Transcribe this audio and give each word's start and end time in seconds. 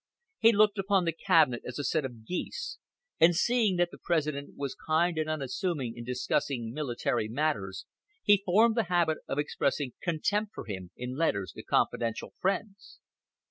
He 0.39 0.51
looked 0.51 0.79
upon 0.79 1.05
the 1.05 1.11
cabinet 1.11 1.61
as 1.63 1.77
a 1.77 1.83
set 1.83 2.05
of 2.05 2.25
"geese," 2.25 2.79
and 3.19 3.35
seeing 3.35 3.75
that 3.75 3.91
the 3.91 3.99
President 3.99 4.57
was 4.57 4.73
kind 4.73 5.15
and 5.19 5.29
unassuming 5.29 5.95
in 5.95 6.03
discussing 6.03 6.73
military 6.73 7.29
affairs, 7.31 7.85
he 8.23 8.41
formed 8.43 8.73
the 8.75 8.85
habit 8.89 9.19
of 9.27 9.37
expressing 9.37 9.93
contempt 10.01 10.53
for 10.55 10.65
him 10.65 10.89
in 10.97 11.17
letters 11.17 11.51
to 11.51 11.61
confidential 11.61 12.33
friends. 12.39 12.99